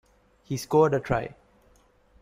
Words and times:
He 0.41 0.57
scored 0.57 0.95
a 0.95 0.99
try. 0.99 1.35